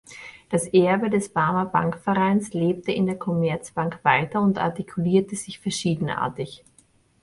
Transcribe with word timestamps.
Das 0.49 0.65
Erbe 0.67 1.11
des 1.11 1.29
Barmer 1.29 1.65
Bankvereins 1.65 2.53
lebte 2.55 2.91
in 2.91 3.05
der 3.05 3.19
Commerzbank 3.19 3.99
weiter 4.01 4.41
und 4.41 4.57
artikulierte 4.57 5.35
sich 5.35 5.59
verschiedenartig. 5.59 6.63